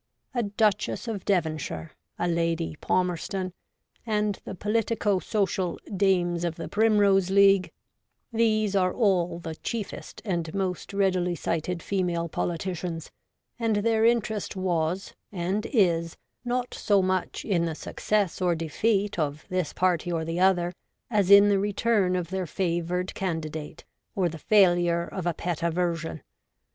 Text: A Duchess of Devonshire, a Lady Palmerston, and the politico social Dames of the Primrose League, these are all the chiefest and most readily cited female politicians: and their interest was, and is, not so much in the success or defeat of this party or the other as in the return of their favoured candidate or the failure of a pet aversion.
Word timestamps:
A 0.33 0.41
Duchess 0.41 1.07
of 1.07 1.25
Devonshire, 1.25 1.91
a 2.17 2.27
Lady 2.27 2.75
Palmerston, 2.81 3.53
and 4.03 4.39
the 4.45 4.55
politico 4.55 5.19
social 5.19 5.79
Dames 5.95 6.43
of 6.43 6.55
the 6.55 6.67
Primrose 6.67 7.29
League, 7.29 7.71
these 8.33 8.75
are 8.75 8.91
all 8.95 9.37
the 9.37 9.53
chiefest 9.53 10.19
and 10.25 10.51
most 10.55 10.91
readily 10.91 11.35
cited 11.35 11.83
female 11.83 12.27
politicians: 12.27 13.11
and 13.59 13.75
their 13.75 14.03
interest 14.03 14.55
was, 14.55 15.13
and 15.31 15.67
is, 15.67 16.17
not 16.43 16.73
so 16.73 17.03
much 17.03 17.45
in 17.45 17.65
the 17.65 17.75
success 17.75 18.41
or 18.41 18.55
defeat 18.55 19.19
of 19.19 19.45
this 19.49 19.71
party 19.71 20.11
or 20.11 20.25
the 20.25 20.39
other 20.39 20.73
as 21.11 21.29
in 21.29 21.47
the 21.47 21.59
return 21.59 22.15
of 22.15 22.31
their 22.31 22.47
favoured 22.47 23.13
candidate 23.13 23.85
or 24.15 24.29
the 24.29 24.39
failure 24.39 25.03
of 25.03 25.27
a 25.27 25.33
pet 25.35 25.61
aversion. 25.61 26.23